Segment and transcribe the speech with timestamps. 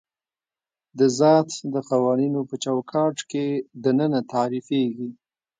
[0.99, 3.45] د ذات د قوانینو په چوکاټ کې
[3.83, 5.09] دننه تعریفېږي.